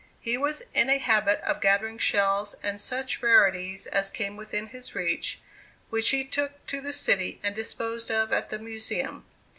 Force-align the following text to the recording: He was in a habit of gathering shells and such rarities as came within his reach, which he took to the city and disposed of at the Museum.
He 0.19 0.35
was 0.35 0.63
in 0.73 0.89
a 0.89 0.97
habit 0.97 1.39
of 1.41 1.61
gathering 1.61 1.99
shells 1.99 2.55
and 2.63 2.81
such 2.81 3.21
rarities 3.21 3.85
as 3.85 4.09
came 4.09 4.35
within 4.35 4.65
his 4.69 4.95
reach, 4.95 5.41
which 5.91 6.09
he 6.09 6.25
took 6.25 6.65
to 6.65 6.81
the 6.81 6.91
city 6.91 7.39
and 7.43 7.53
disposed 7.53 8.09
of 8.09 8.33
at 8.33 8.49
the 8.49 8.57
Museum. 8.57 9.27